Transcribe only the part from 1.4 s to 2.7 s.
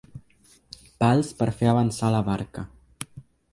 per fer avançar la barca.